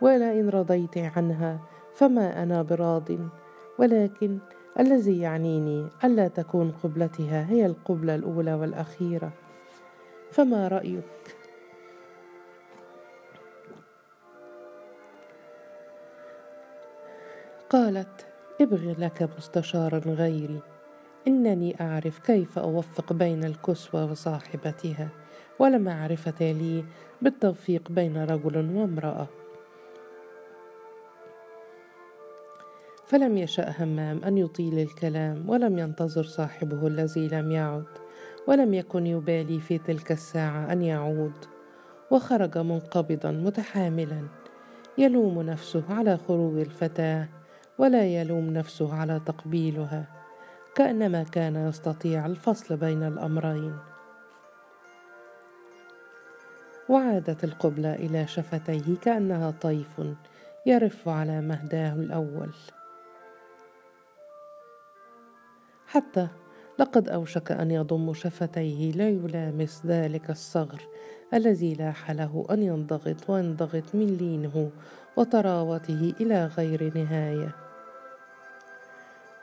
ولئن 0.00 0.48
رضيت 0.48 0.98
عنها 0.98 1.60
فما 1.94 2.42
أنا 2.42 2.62
براض 2.62 3.10
ولكن 3.78 4.38
الذي 4.80 5.20
يعنيني 5.20 5.88
ألا 6.04 6.28
تكون 6.28 6.70
قبلتها 6.82 7.46
هي 7.50 7.66
القبلة 7.66 8.14
الأولى 8.14 8.54
والأخيرة. 8.54 9.32
فما 10.30 10.68
رأيك؟ 10.68 11.04
قالت 17.70 18.26
ابغ 18.60 18.94
لك 18.98 19.28
مستشارا 19.38 19.98
غيري. 19.98 20.60
إنني 21.28 21.80
أعرف 21.80 22.18
كيف 22.18 22.58
أوفق 22.58 23.12
بين 23.12 23.44
الكسوة 23.44 24.10
وصاحبتها 24.10 25.08
ولا 25.58 25.78
معرفه 25.78 26.52
لي 26.52 26.84
بالتوفيق 27.22 27.90
بين 27.90 28.24
رجل 28.24 28.56
وامرأة. 28.56 29.26
فلم 33.08 33.38
يشأ 33.38 33.74
همام 33.78 34.24
أن 34.24 34.38
يطيل 34.38 34.78
الكلام 34.78 35.50
ولم 35.50 35.78
ينتظر 35.78 36.22
صاحبه 36.22 36.86
الذي 36.86 37.28
لم 37.28 37.52
يعد 37.52 37.84
ولم 38.46 38.74
يكن 38.74 39.06
يبالي 39.06 39.60
في 39.60 39.78
تلك 39.78 40.12
الساعة 40.12 40.72
أن 40.72 40.82
يعود. 40.82 41.32
وخرج 42.10 42.58
منقبضا 42.58 43.30
متحاملا. 43.30 44.22
يلوم 44.98 45.42
نفسه 45.42 45.82
على 45.90 46.16
خروج 46.16 46.58
الفتاة 46.58 47.28
ولا 47.78 48.04
يلوم 48.04 48.50
نفسه 48.50 48.94
على 48.94 49.20
تقبيلها 49.26 50.06
كأنما 50.74 51.22
كان 51.22 51.68
يستطيع 51.68 52.26
الفصل 52.26 52.76
بين 52.76 53.02
الأمرين. 53.02 53.76
وعادت 56.88 57.44
القبلة 57.44 57.94
إلى 57.94 58.26
شفتيه 58.26 58.96
كأنها 59.02 59.50
طيف 59.50 60.00
يرف 60.66 61.08
على 61.08 61.40
مهداه 61.40 61.92
الأول. 61.92 62.50
حتى 65.88 66.28
لقد 66.78 67.08
أوشك 67.08 67.52
أن 67.52 67.70
يضم 67.70 68.14
شفتيه 68.14 68.92
ليلامس 68.92 69.86
ذلك 69.86 70.30
الصغر 70.30 70.82
الذي 71.34 71.74
لاح 71.74 72.10
له 72.10 72.46
أن 72.50 72.62
ينضغط 72.62 73.30
وينضغط 73.30 73.94
من 73.94 74.06
لينه 74.06 74.70
وطراوته 75.16 76.14
إلى 76.20 76.46
غير 76.46 76.98
نهاية. 76.98 77.54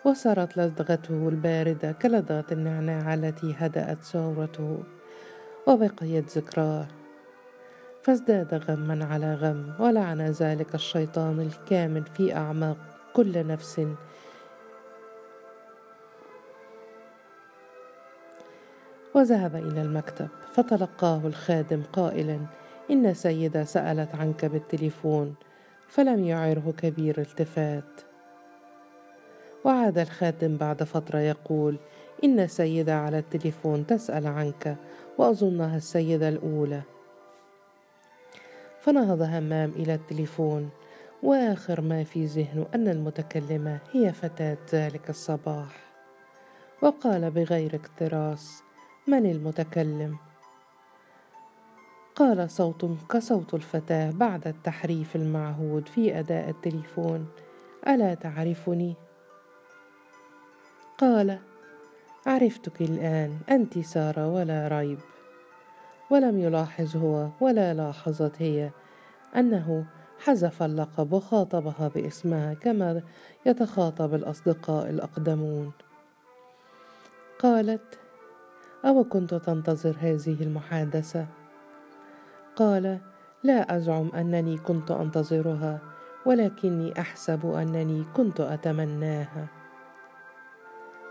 وصارت 0.06 0.58
لدغته 0.58 1.30
الباردة 1.30 1.92
كلدغة 1.92 2.46
النعناع 2.52 3.14
التي 3.14 3.56
هدأت 3.58 4.04
ثورته 4.04 4.84
وبقيت 5.68 6.38
ذكراه. 6.38 6.88
فازداد 8.04 8.54
غما 8.54 9.06
على 9.06 9.34
غم 9.34 9.74
ولعن 9.80 10.22
ذلك 10.22 10.76
الشيطان 10.76 11.40
الكامن 11.40 12.04
في 12.04 12.36
أعماق 12.36 12.78
كل 13.14 13.48
نفس 13.48 13.88
وذهب 19.16 19.56
إلى 19.56 19.82
المكتب 19.82 20.28
فتلقاه 20.54 21.22
الخادم 21.26 21.84
قائلا 21.94 22.40
إن 22.92 23.14
سيدة 23.14 23.64
سألت 23.64 24.16
عنك 24.16 24.46
بالتليفون 24.46 25.36
فلم 25.88 26.24
يعره 26.24 26.74
كبير 26.78 27.22
التفات 27.22 28.02
وعاد 29.66 29.98
الخادم 29.98 30.58
بعد 30.58 30.84
فترة 30.84 31.20
يقول 31.20 31.78
إن 32.24 32.48
سيدة 32.48 32.96
على 32.96 33.20
التليفون 33.20 33.88
تسأل 33.88 34.28
عنك 34.28 34.76
وأظنها 35.18 35.78
السيدة 35.78 36.30
الأولى. 36.30 36.82
فنهض 38.82 39.22
همام 39.22 39.70
إلى 39.70 39.94
التليفون 39.94 40.70
وآخر 41.24 41.82
ما 41.82 42.04
في 42.04 42.26
ذهنه 42.26 42.66
أن 42.76 42.88
المتكلمة 42.88 43.80
هي 43.92 44.14
فتاة 44.14 44.58
ذلك 44.74 45.10
الصباح. 45.10 45.86
وقال 46.82 47.32
بغير 47.32 47.76
اكتراث 47.76 48.66
من 49.08 49.26
المتكلم؟ 49.26 50.18
قال 52.16 52.52
صوت 52.52 52.86
كصوت 53.10 53.54
الفتاة 53.54 54.12
بعد 54.12 54.48
التحريف 54.48 55.16
المعهود 55.16 55.88
في 55.88 56.20
أداء 56.20 56.50
التليفون. 56.50 57.28
ألا 57.88 58.14
تعرفني؟ 58.14 58.96
قال 60.98 61.40
عرفتك 62.26 62.82
الآن 62.82 63.40
أنت 63.50 63.80
سارة 63.80 64.28
ولا 64.28 64.68
ريب. 64.68 65.00
ولم 66.10 66.40
يلاحظ 66.40 66.98
هو 66.98 67.30
ولا 67.42 67.74
لاحظت 67.74 68.42
هي 68.42 68.72
أنه 69.36 69.86
حذف 70.20 70.64
اللقب 70.64 71.14
وخاطبها 71.14 71.88
باسمها 71.88 72.54
كما 72.54 73.02
يتخاطب 73.46 74.14
الأصدقاء 74.14 74.90
الأقدمون. 74.90 75.72
قالت 77.40 78.00
أو 78.86 79.04
كنت 79.04 79.34
تنتظر 79.34 79.96
هذه 80.00 80.44
المحادثة؟ 80.44 81.28
قال 82.56 83.00
لا 83.44 83.76
أزعم 83.78 84.12
أنني 84.16 84.58
كنت 84.58 84.92
أنتظرها 84.92 85.80
ولكني 86.26 87.02
أحسب 87.02 87.46
أنني 87.46 88.06
كنت 88.16 88.40
أتمناها. 88.40 89.48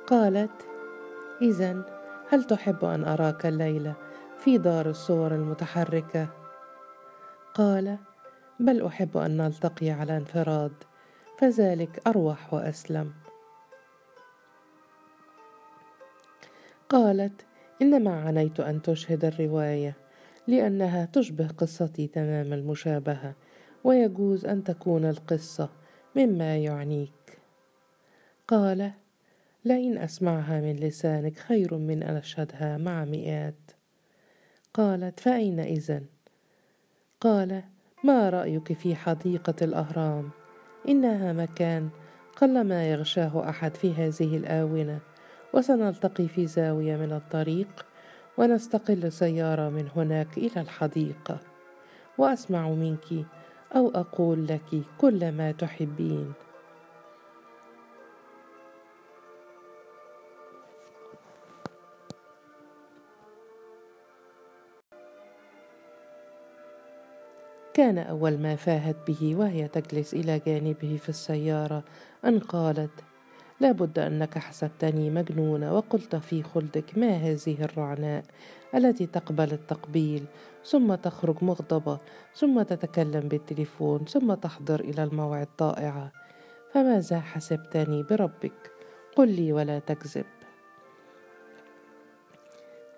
قالت 0.06 0.68
اذا 1.42 1.84
هل 2.30 2.44
تحب 2.44 2.84
أن 2.84 3.04
أراك 3.04 3.46
الليلة 3.46 3.94
في 4.38 4.58
دار 4.58 4.90
الصور 4.90 5.34
المتحركة؟ 5.34 6.28
قال 7.54 7.98
بل 8.60 8.82
أحب 8.86 9.16
أن 9.16 9.36
نلتقي 9.36 9.90
على 9.90 10.16
انفراد 10.16 10.72
فذلك 11.38 12.02
أروح 12.06 12.54
وأسلم. 12.54 13.12
قالت 16.88 17.44
إنما 17.82 18.20
عنيت 18.20 18.60
أن 18.60 18.82
تشهد 18.82 19.24
الرواية 19.24 19.96
لأنها 20.46 21.04
تشبه 21.04 21.48
قصتي 21.48 22.06
تمام 22.06 22.52
المشابهة 22.52 23.34
ويجوز 23.84 24.46
أن 24.46 24.64
تكون 24.64 25.04
القصة 25.04 25.68
مما 26.16 26.56
يعنيك. 26.56 27.38
قال 28.48 28.90
لئن 29.64 29.98
أسمعها 29.98 30.60
من 30.60 30.76
لسانك 30.76 31.38
خير 31.38 31.74
من 31.74 32.02
أن 32.02 32.16
أشهدها 32.16 32.78
مع 32.78 33.04
مئات 33.04 33.70
قالت 34.74 35.20
فأين 35.20 35.60
إذن؟ 35.60 36.04
قال 37.20 37.62
ما 38.04 38.30
رأيك 38.30 38.72
في 38.72 38.94
حديقة 38.94 39.54
الأهرام؟ 39.62 40.30
إنها 40.88 41.32
مكان 41.32 41.88
قلما 42.36 42.90
يغشاه 42.90 43.48
أحد 43.48 43.76
في 43.76 43.92
هذه 43.92 44.36
الآونة 44.36 45.00
وسنلتقي 45.54 46.28
في 46.28 46.46
زاوية 46.46 46.96
من 46.96 47.12
الطريق 47.12 47.86
ونستقل 48.38 49.12
سيارة 49.12 49.68
من 49.68 49.88
هناك 49.96 50.38
إلى 50.38 50.60
الحديقة. 50.60 51.38
وأسمع 52.18 52.68
منك 52.68 53.26
أو 53.76 53.90
أقول 53.90 54.46
لك 54.46 54.82
كل 54.98 55.32
ما 55.32 55.52
تحبين. 55.52 56.32
كان 67.74 67.98
أول 67.98 68.38
ما 68.38 68.56
فاهت 68.56 68.96
به 69.06 69.36
وهي 69.36 69.68
تجلس 69.68 70.14
إلى 70.14 70.38
جانبه 70.46 70.98
في 71.02 71.08
السيارة 71.08 71.84
أن 72.24 72.38
قالت 72.38 73.13
لابد 73.64 73.98
أنك 73.98 74.38
حسبتني 74.38 75.10
مجنونة 75.10 75.74
وقلت 75.74 76.16
في 76.16 76.42
خلدك 76.42 76.98
ما 76.98 77.10
هذه 77.16 77.64
الرعناء 77.64 78.24
التي 78.74 79.06
تقبل 79.06 79.52
التقبيل 79.52 80.24
ثم 80.64 80.94
تخرج 80.94 81.44
مغضبة 81.44 81.98
ثم 82.34 82.62
تتكلم 82.62 83.28
بالتليفون 83.28 84.04
ثم 84.04 84.34
تحضر 84.34 84.80
إلى 84.80 85.04
الموعد 85.04 85.48
طائعة. 85.58 86.12
فماذا 86.72 87.20
حسبتني 87.20 88.02
بربك؟ 88.02 88.70
قل 89.16 89.28
لي 89.28 89.52
ولا 89.52 89.78
تكذب. 89.78 90.26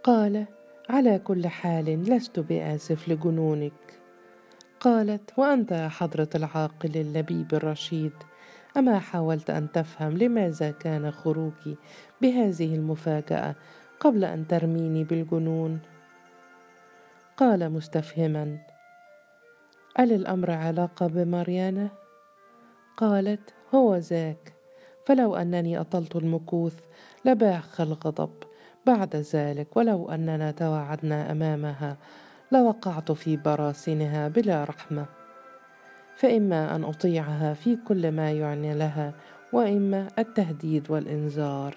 قال 0.02 0.46
على 0.88 1.18
كل 1.18 1.46
حال 1.46 2.02
لست 2.04 2.40
بآسف 2.40 3.08
لجنونك. 3.08 4.00
قالت 4.80 5.38
وأنت 5.38 5.72
يا 5.72 5.88
حضرة 5.88 6.28
العاقل 6.34 6.96
اللبيب 6.96 7.54
الرشيد. 7.54 8.12
أما 8.76 8.98
حاولت 8.98 9.50
أن 9.50 9.72
تفهم 9.72 10.18
لماذا 10.18 10.70
كان 10.70 11.10
خروجي 11.10 11.76
بهذه 12.22 12.74
المفاجأة 12.74 13.54
قبل 14.00 14.24
أن 14.24 14.46
ترميني 14.46 15.04
بالجنون؟ 15.04 15.80
قال 17.36 17.72
مستفهما. 17.72 18.58
أل 19.98 20.12
الأمر 20.12 20.50
علاقة 20.50 21.06
بماريانا؟ 21.06 21.88
قالت 22.96 23.54
هو 23.74 23.96
ذاك. 23.96 24.52
فلو 25.06 25.36
أنني 25.36 25.80
أطلت 25.80 26.16
المكوث 26.16 26.78
لباخ 27.24 27.80
الغضب 27.80 28.30
بعد 28.86 29.16
ذلك 29.16 29.76
ولو 29.76 30.10
أننا 30.10 30.50
توعدنا 30.50 31.32
أمامها 31.32 31.96
لوقعت 32.52 33.12
في 33.12 33.36
براثنها 33.36 34.28
بلا 34.28 34.64
رحمة. 34.64 35.15
فإما 36.16 36.76
أن 36.76 36.84
أطيعها 36.84 37.54
في 37.54 37.76
كل 37.76 38.12
ما 38.12 38.32
يعني 38.32 38.74
لها 38.74 39.14
وإما 39.52 40.08
التهديد 40.18 40.90
والإنذار. 40.90 41.76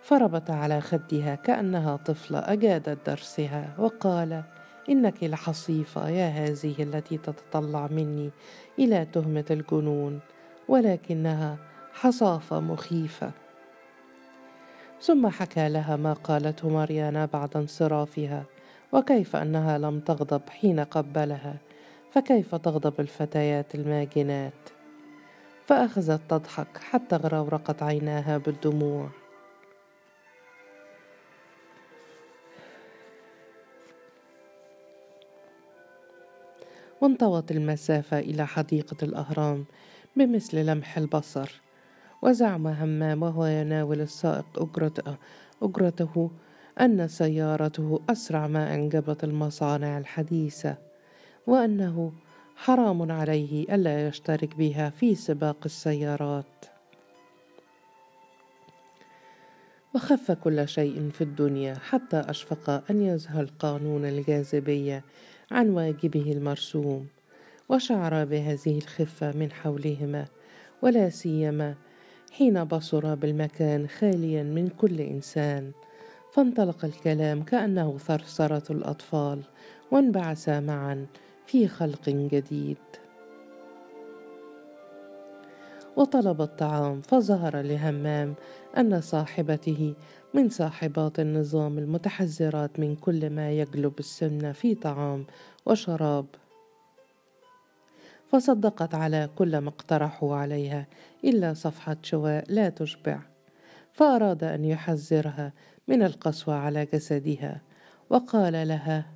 فربت 0.00 0.50
على 0.50 0.80
خدها 0.80 1.34
كأنها 1.34 1.96
طفلة 1.96 2.38
أجادت 2.38 3.10
درسها 3.10 3.74
وقال 3.78 4.42
إنك 4.88 5.24
لحصيفة 5.24 6.08
يا 6.08 6.28
هذه 6.28 6.74
التي 6.82 7.18
تتطلع 7.18 7.86
مني 7.86 8.30
إلى 8.78 9.04
تهمة 9.04 9.44
الجنون 9.50 10.20
ولكنها 10.68 11.56
حصافة 11.92 12.60
مخيفة. 12.60 13.30
ثم 15.00 15.28
حكى 15.28 15.68
لها 15.68 15.96
ما 15.96 16.12
قالته 16.12 16.68
ماريانا 16.68 17.26
بعد 17.26 17.56
انصرافها. 17.56 18.44
وكيف 18.92 19.36
أنها 19.36 19.78
لم 19.78 20.00
تغضب 20.00 20.42
حين 20.48 20.80
قبلها؟ 20.80 21.56
فكيف 22.12 22.54
تغضب 22.54 23.00
الفتيات 23.00 23.74
الماجنات؟ 23.74 24.52
فأخذت 25.66 26.20
تضحك 26.30 26.78
حتى 26.78 27.16
غرورقت 27.16 27.82
عيناها 27.82 28.38
بالدموع. 28.38 29.08
وانطوت 37.00 37.50
المسافة 37.50 38.18
إلى 38.18 38.46
حديقة 38.46 38.96
الأهرام 39.02 39.64
بمثل 40.16 40.66
لمح 40.66 40.98
البصر 40.98 41.60
وزعم 42.22 42.66
همام 42.66 43.22
وهو 43.22 43.46
يناول 43.46 44.00
السائق 44.00 44.46
أجرته, 44.56 45.16
أجرته 45.62 46.30
أن 46.80 47.08
سيارته 47.08 48.00
أسرع 48.10 48.46
ما 48.46 48.74
أنجبت 48.74 49.24
المصانع 49.24 49.98
الحديثة 49.98 50.76
وأنه 51.46 52.12
حرام 52.56 53.12
عليه 53.12 53.74
ألا 53.74 54.08
يشترك 54.08 54.56
بها 54.56 54.90
في 54.90 55.14
سباق 55.14 55.56
السيارات. 55.64 56.64
وخف 59.94 60.32
كل 60.32 60.68
شيء 60.68 61.10
في 61.10 61.20
الدنيا 61.20 61.74
حتى 61.74 62.16
أشفق 62.16 62.90
أن 62.90 63.02
يذهل 63.02 63.48
قانون 63.58 64.04
الجاذبية 64.04 65.04
عن 65.50 65.70
واجبه 65.70 66.32
المرسوم 66.32 67.06
وشعر 67.68 68.24
بهذه 68.24 68.78
الخفة 68.78 69.32
من 69.32 69.52
حولهما 69.52 70.24
ولا 70.82 71.08
سيما 71.08 71.74
حين 72.32 72.64
بصر 72.64 73.14
بالمكان 73.14 73.88
خاليا 73.88 74.42
من 74.42 74.68
كل 74.68 75.00
إنسان. 75.00 75.72
فانطلق 76.36 76.84
الكلام 76.84 77.42
كأنه 77.42 77.98
ثرثرة 77.98 78.72
الأطفال 78.72 79.42
وانبعثا 79.90 80.60
معا 80.60 81.06
في 81.46 81.68
خلق 81.68 82.08
جديد. 82.08 82.76
وطلب 85.96 86.42
الطعام 86.42 87.00
فظهر 87.00 87.60
لهمام 87.60 88.34
أن 88.76 89.00
صاحبته 89.00 89.94
من 90.34 90.48
صاحبات 90.48 91.20
النظام 91.20 91.78
المتحذرات 91.78 92.80
من 92.80 92.96
كل 92.96 93.30
ما 93.30 93.50
يجلب 93.52 93.98
السمنة 93.98 94.52
في 94.52 94.74
طعام 94.74 95.26
وشراب. 95.66 96.26
فصدقت 98.28 98.94
على 98.94 99.30
كل 99.36 99.58
ما 99.58 99.68
اقترحوا 99.68 100.36
عليها 100.36 100.86
إلا 101.24 101.54
صفحة 101.54 101.96
شواء 102.02 102.44
لا 102.48 102.68
تشبع. 102.68 103.18
فأراد 103.92 104.44
أن 104.44 104.64
يحذرها 104.64 105.52
من 105.88 106.02
القسوة 106.02 106.54
على 106.54 106.84
جسدها 106.84 107.60
وقال 108.10 108.68
لها 108.68 109.06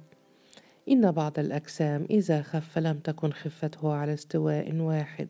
إن 0.89 1.13
بعض 1.13 1.39
الأجسام 1.39 2.07
إذا 2.11 2.43
خف 2.43 2.79
لم 2.79 2.99
تكن 2.99 3.33
خفته 3.33 3.93
على 3.93 4.15
استواء 4.15 4.75
واحد 4.75 5.29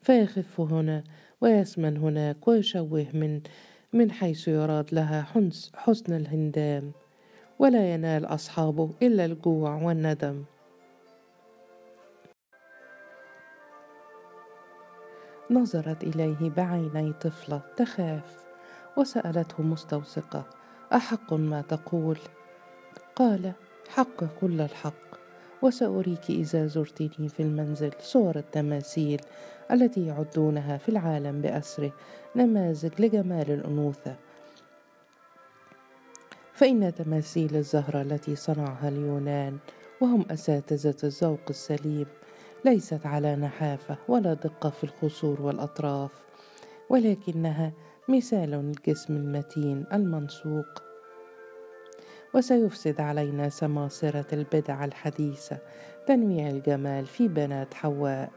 فيخف 0.00 0.60
هنا 0.60 1.04
ويسمن 1.40 1.96
هناك 1.96 2.48
ويشوه 2.48 3.06
من 3.14 3.40
من 3.92 4.10
حيث 4.10 4.48
يراد 4.48 4.94
لها 4.94 5.26
حسن 5.74 6.12
الهندام 6.12 6.92
ولا 7.58 7.94
ينال 7.94 8.24
أصحابه 8.24 8.90
إلا 9.02 9.24
الجوع 9.24 9.74
والندم. 9.82 10.44
نظرت 15.50 16.04
إليه 16.04 16.50
بعيني 16.50 17.12
طفلة 17.12 17.62
تخاف 17.76 18.44
وسألته 18.96 19.62
مستوثقة 19.62 20.57
أحق 20.92 21.32
ما 21.32 21.60
تقول. 21.60 22.18
قال 23.16 23.52
حق 23.88 24.24
كل 24.40 24.60
الحق 24.60 25.18
وسأريك 25.62 26.30
إذا 26.30 26.66
زرتني 26.66 27.28
في 27.28 27.40
المنزل 27.40 27.92
صور 28.00 28.36
التماثيل 28.36 29.20
التي 29.72 30.06
يعدونها 30.06 30.76
في 30.76 30.88
العالم 30.88 31.40
بأسره 31.40 31.92
نماذج 32.36 32.90
لجمال 32.98 33.50
الأنوثة. 33.50 34.16
فإن 36.52 36.94
تماثيل 36.94 37.56
الزهرة 37.56 38.02
التي 38.02 38.36
صنعها 38.36 38.88
اليونان 38.88 39.58
وهم 40.00 40.24
أساتذة 40.30 40.96
الذوق 41.04 41.40
السليم 41.50 42.06
ليست 42.64 43.06
على 43.06 43.36
نحافة 43.36 43.96
ولا 44.08 44.34
دقة 44.34 44.70
في 44.70 44.84
الخصور 44.84 45.42
والأطراف 45.42 46.10
ولكنها 46.88 47.72
مثال 48.10 48.54
الجسم 48.54 49.16
المتين 49.16 49.84
المنسوق. 49.92 50.82
وسيفسد 52.34 53.00
علينا 53.00 53.48
سماسره 53.48 54.26
البدع 54.32 54.84
الحديثة 54.84 55.58
تنويع 56.06 56.48
الجمال 56.48 57.06
في 57.06 57.28
بنات 57.28 57.74
حواء. 57.74 58.30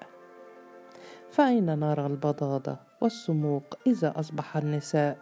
فأين 1.29 1.79
نرى 1.79 2.05
البضاضه 2.05 2.77
والسموق 3.01 3.77
إذا 3.87 4.13
أصبح 4.19 4.57
النساء؟ 4.57 5.17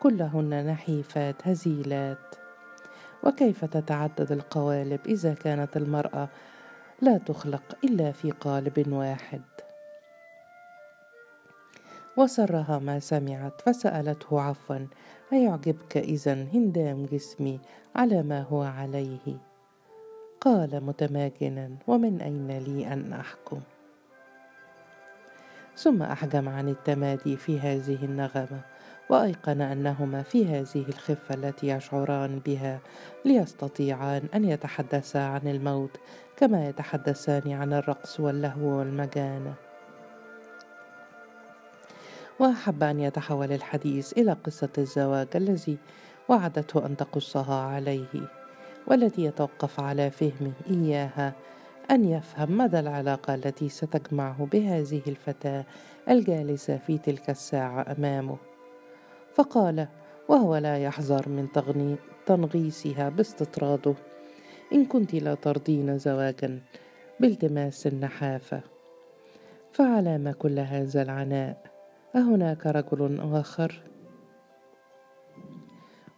كلهن 0.00 0.66
نحيفات 0.66 1.48
هزيلات. 1.48 2.34
وكيف 3.22 3.64
تتعدد 3.64 4.32
القوالب 4.32 5.00
إذا 5.06 5.34
كانت 5.34 5.76
المرأة 5.76 6.28
لا 7.02 7.18
تخلق 7.18 7.78
إلا 7.84 8.12
في 8.12 8.30
قالب 8.30 8.92
واحد؟ 8.92 9.42
وسرها 12.16 12.78
ما 12.78 12.98
سمعت 12.98 13.60
فسألته 13.60 14.40
عفوا 14.40 14.86
أيعجبك 15.32 15.96
إذا 15.96 16.32
هندام 16.32 17.06
جسمي 17.06 17.60
على 17.96 18.22
ما 18.22 18.42
هو 18.42 18.62
عليه؟ 18.62 19.38
قال 20.40 20.84
متماكنا 20.84 21.70
ومن 21.86 22.20
أين 22.20 22.58
لي 22.58 22.92
أن 22.92 23.12
أحكم؟ 23.12 23.60
ثم 25.76 26.02
أحجم 26.02 26.48
عن 26.48 26.68
التمادي 26.68 27.36
في 27.36 27.60
هذه 27.60 28.04
النغمة 28.04 28.60
وأيقن 29.10 29.60
أنهما 29.60 30.22
في 30.22 30.46
هذه 30.46 30.84
الخفة 30.88 31.34
التي 31.34 31.68
يشعران 31.68 32.38
بها 32.38 32.80
ليستطيعان 33.24 34.22
أن 34.34 34.44
يتحدثا 34.44 35.18
عن 35.18 35.48
الموت 35.48 35.96
كما 36.36 36.68
يتحدثان 36.68 37.52
عن 37.52 37.72
الرقص 37.72 38.20
واللهو 38.20 38.78
والمجانة. 38.78 39.54
وأحب 42.40 42.82
أن 42.82 43.00
يتحول 43.00 43.52
الحديث 43.52 44.12
إلى 44.12 44.32
قصة 44.32 44.68
الزواج 44.78 45.28
الذي 45.34 45.78
وعدته 46.28 46.86
أن 46.86 46.96
تقصها 46.96 47.54
عليه 47.54 48.28
والتي 48.86 49.24
يتوقف 49.24 49.80
على 49.80 50.10
فهمه 50.10 50.52
إياها 50.70 51.32
أن 51.90 52.04
يفهم 52.04 52.58
مدى 52.58 52.80
العلاقة 52.80 53.34
التي 53.34 53.68
ستجمعه 53.68 54.48
بهذه 54.52 55.02
الفتاة 55.06 55.64
الجالسة 56.10 56.76
في 56.76 56.98
تلك 56.98 57.30
الساعة 57.30 57.94
أمامه. 57.98 58.36
فقال 59.34 59.88
وهو 60.28 60.56
لا 60.56 60.78
يحذر 60.78 61.28
من 61.28 61.48
تنغيصها 62.26 63.08
باستطراده. 63.08 63.94
إن 64.72 64.84
كنت 64.84 65.14
لا 65.14 65.34
ترضين 65.34 65.98
زواجا 65.98 66.60
بالتماس 67.20 67.86
النحافة 67.86 68.60
فعلى 69.72 70.18
ما 70.18 70.32
كل 70.32 70.58
هذا 70.58 71.02
العناء. 71.02 71.73
أهناك 72.16 72.66
رجل 72.66 73.20
آخر؟ 73.20 73.82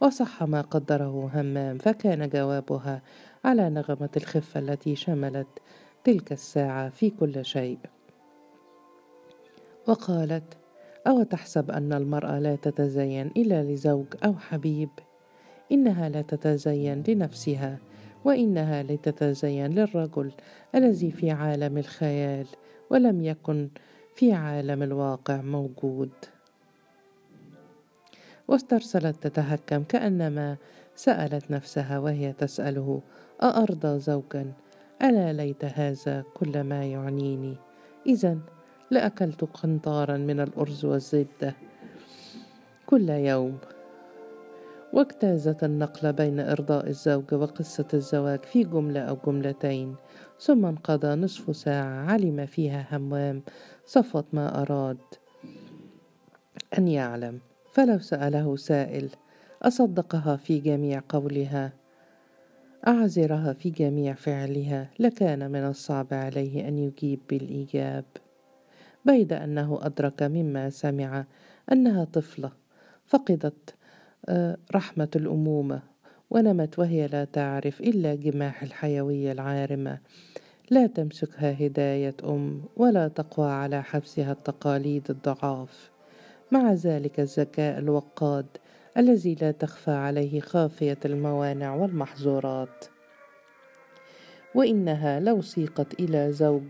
وصح 0.01 0.43
ما 0.43 0.61
قدره 0.61 1.31
همام 1.35 1.79
فكان 1.79 2.29
جوابها 2.29 3.03
على 3.45 3.71
نغمة 3.71 4.09
الخفة 4.17 4.61
التي 4.61 4.97
شملت 4.97 5.47
تلك 6.05 6.33
الساعة 6.33 6.89
في 6.89 7.11
كل 7.11 7.45
شيء 7.45 7.79
وقالت 9.87 10.57
أو 11.07 11.23
تحسب 11.23 11.71
أن 11.71 11.93
المرأة 11.93 12.39
لا 12.39 12.57
تتزين 12.57 13.27
إلا 13.37 13.63
لزوج 13.63 14.07
أو 14.25 14.35
حبيب 14.35 14.91
إنها 15.73 16.09
لا 16.09 16.23
تتزين 16.23 17.03
لنفسها 17.09 17.79
وإنها 18.25 18.83
لتتزين 18.83 19.67
للرجل 19.67 20.33
الذي 20.75 21.11
في 21.11 21.31
عالم 21.31 21.79
الخيال 21.79 22.47
ولم 22.91 23.23
يكن 23.23 23.69
في 24.16 24.33
عالم 24.33 24.83
الواقع 24.83 25.37
موجود. 25.37 26.11
واسترسلت 28.48 29.26
تتهكم 29.26 29.83
كأنما 29.85 30.57
سألت 30.94 31.50
نفسها 31.50 31.98
وهي 31.98 32.33
تسأله 32.33 33.02
أأرضى 33.42 33.98
زوجا؟ 33.98 34.52
ألا 35.02 35.33
ليت 35.33 35.64
هذا 35.64 36.24
كل 36.35 36.61
ما 36.61 36.85
يعنيني. 36.85 37.57
إذا 38.07 38.38
لأكلت 38.90 39.44
قنطارا 39.44 40.16
من 40.16 40.40
الأرز 40.40 40.85
والزبدة 40.85 41.55
كل 42.87 43.09
يوم. 43.11 43.59
واجتازت 44.92 45.64
النقلة 45.64 46.11
بين 46.11 46.40
إرضاء 46.40 46.88
الزوج 46.88 47.35
وقصة 47.35 47.88
الزواج 47.94 48.44
في 48.44 48.64
جملة 48.64 49.00
أو 49.00 49.18
جملتين 49.26 49.96
ثم 50.40 50.66
انقضى 50.66 51.14
نصف 51.14 51.57
ساعة 51.57 52.12
علم 52.12 52.46
فيها 52.46 52.87
همام 52.90 53.42
صفوة 53.87 54.25
ما 54.33 54.62
أراد 54.62 54.99
أن 56.79 56.88
يعلم 56.88 57.40
فلو 57.72 57.99
سأله 57.99 58.57
سائل 58.57 59.09
أصدقها 59.62 60.37
في 60.37 60.59
جميع 60.59 61.03
قولها؟ 61.09 61.72
أعذرها 62.88 63.53
في 63.53 63.70
جميع 63.70 64.14
فعلها 64.14 64.90
لكان 64.99 65.51
من 65.51 65.64
الصعب 65.64 66.07
عليه 66.12 66.68
أن 66.68 66.79
يجيب 66.79 67.20
بالإيجاب. 67.31 68.05
بيد 69.05 69.33
أنه 69.33 69.79
أدرك 69.83 70.22
مما 70.22 70.70
سمع 70.70 71.25
أنها 71.72 72.05
طفلة 72.05 72.53
فقدت 73.07 73.75
آه، 74.29 74.57
رحمة 74.75 75.09
الأمومة 75.16 75.83
ونمت 76.31 76.79
وهي 76.79 77.07
لا 77.07 77.25
تعرف 77.25 77.81
إلا 77.81 78.14
جماح 78.14 78.62
الحيوية 78.62 79.33
العارمة. 79.33 79.99
لا 80.70 80.87
تمسكها 80.87 81.66
هداية 81.66 82.14
أم 82.24 82.62
ولا 82.76 83.09
تقوى 83.09 83.50
على 83.50 83.83
حبسها 83.83 84.33
التقاليد 84.33 85.11
الضعاف. 85.11 85.90
مع 86.50 86.72
ذلك 86.72 87.20
الذكاء 87.20 87.79
الوقاد 87.79 88.46
الذي 88.96 89.35
لا 89.35 89.50
تخفى 89.50 89.90
عليه 89.90 90.40
خافية 90.40 90.98
الموانع 91.05 91.74
والمحظورات. 91.74 92.85
وإنها 94.55 95.20
لو 95.20 95.42
سيقت 95.42 96.00
إلى 96.00 96.33
زوج 96.33 96.62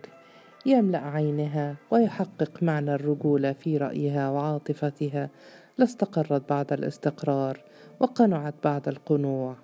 يملأ 0.66 0.98
عينها 0.98 1.76
ويحقق 1.90 2.62
معنى 2.62 2.94
الرجولة 2.94 3.52
في 3.52 3.76
رأيها 3.76 4.30
وعاطفتها 4.30 5.30
لاستقرت 5.78 6.48
بعد 6.48 6.72
الاستقرار 6.72 7.60
وقنعت 8.00 8.54
بعد 8.64 8.88
القنوع 8.88 9.56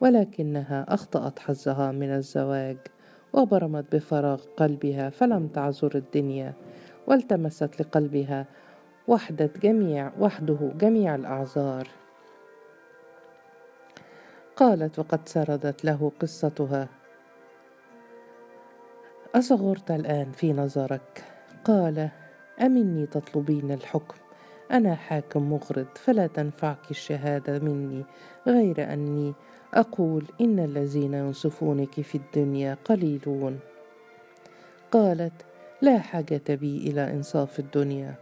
ولكنها 0.00 0.94
أخطأت 0.94 1.38
حظها 1.38 1.92
من 1.92 2.10
الزواج. 2.10 2.76
وبرمت 3.36 3.96
بفراغ 3.96 4.42
قلبها 4.56 5.10
فلم 5.10 5.48
تعذر 5.48 5.94
الدنيا 5.94 6.54
والتمست 7.06 7.80
لقلبها 7.80 8.46
وحدة 9.08 9.50
جميع 9.62 10.12
وحده 10.20 10.58
جميع 10.78 11.14
الأعذار. 11.14 11.88
قالت 14.56 14.98
وقد 14.98 15.28
سردت 15.28 15.84
له 15.84 16.12
قصتها. 16.20 16.88
أصغرت 19.34 19.90
الآن 19.90 20.32
في 20.32 20.52
نظرك. 20.52 21.24
قال 21.64 22.08
أمني 22.60 23.06
تطلبين 23.06 23.72
الحكم. 23.72 24.25
أنا 24.70 24.94
حاكم 24.94 25.50
مغرض 25.50 25.86
فلا 25.94 26.26
تنفعك 26.26 26.90
الشهادة 26.90 27.58
مني. 27.58 28.04
غير 28.46 28.92
أني 28.92 29.34
أقول 29.74 30.24
إن 30.40 30.58
الذين 30.58 31.14
ينصفونك 31.14 32.00
في 32.00 32.14
الدنيا 32.14 32.76
قليلون. 32.84 33.58
قالت 34.92 35.32
لا 35.82 35.98
حاجة 35.98 36.42
بي 36.48 36.76
إلى 36.76 37.10
إنصاف 37.10 37.58
الدنيا 37.58 38.14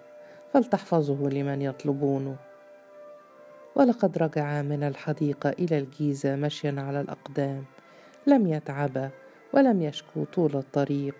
فلتحفظه 0.52 1.28
لمن 1.28 1.62
يطلبونه 1.62 2.36
ولقد 3.76 4.18
رجعا 4.18 4.62
من 4.62 4.82
الحديقة 4.82 5.50
إلى 5.50 5.78
الجيزة 5.78 6.36
مشيا 6.36 6.74
على 6.78 7.00
الأقدام. 7.00 7.64
لم 8.26 8.46
يتعبا 8.46 9.10
ولم 9.52 9.82
يشكو 9.82 10.24
طول 10.24 10.56
الطريق. 10.56 11.14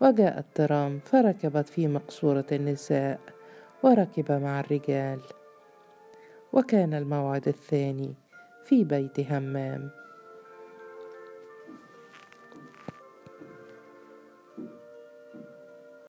وجاء 0.00 0.38
الترام 0.38 1.00
فركبت 1.04 1.68
في 1.68 1.88
مقصورة 1.88 2.46
النساء. 2.52 3.37
وركب 3.82 4.32
مع 4.32 4.60
الرجال. 4.60 5.20
وكان 6.52 6.94
الموعد 6.94 7.48
الثاني 7.48 8.14
في 8.64 8.84
بيت 8.84 9.20
همام. 9.20 9.97